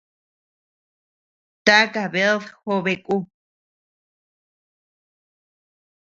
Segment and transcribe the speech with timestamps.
[1.65, 3.17] ¿Taka bead jobeku?